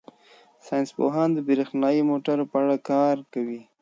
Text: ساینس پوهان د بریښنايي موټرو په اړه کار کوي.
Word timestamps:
ساینس 0.67 0.89
پوهان 0.97 1.29
د 1.33 1.39
بریښنايي 1.47 2.01
موټرو 2.09 2.49
په 2.51 2.57
اړه 2.63 2.75
کار 2.89 3.15
کوي. 3.33 3.61